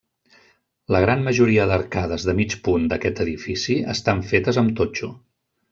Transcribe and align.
La 0.95 1.01
gran 1.03 1.21
majoria 1.27 1.67
d'arcades 1.73 2.25
de 2.31 2.35
mig 2.41 2.57
punt 2.69 2.91
d'aquest 2.95 3.25
edifici 3.29 3.79
estan 3.97 4.25
fetes 4.33 4.63
amb 4.63 4.79
totxo. 4.83 5.17